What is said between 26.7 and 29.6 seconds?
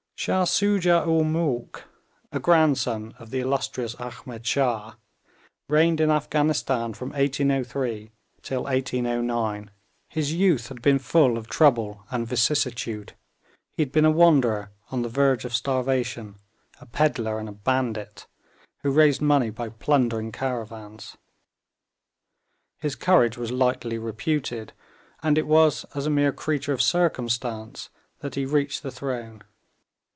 of circumstance that he reached the throne.